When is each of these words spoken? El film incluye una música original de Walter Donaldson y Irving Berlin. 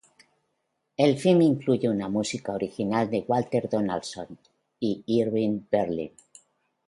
El 0.97 1.15
film 1.19 1.43
incluye 1.43 1.87
una 1.87 2.09
música 2.09 2.53
original 2.53 3.07
de 3.11 3.23
Walter 3.27 3.69
Donaldson 3.69 4.35
y 4.79 5.03
Irving 5.05 5.59
Berlin. 5.71 6.11